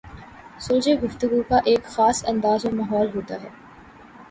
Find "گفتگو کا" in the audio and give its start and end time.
0.99-1.59